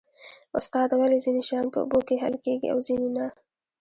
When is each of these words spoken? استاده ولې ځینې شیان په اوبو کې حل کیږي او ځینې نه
استاده 0.59 0.95
ولې 0.97 1.17
ځینې 1.25 1.41
شیان 1.47 1.65
په 1.71 1.77
اوبو 1.83 1.99
کې 2.07 2.21
حل 2.23 2.35
کیږي 2.45 2.67
او 2.73 2.79
ځینې 2.87 3.09
نه 3.15 3.25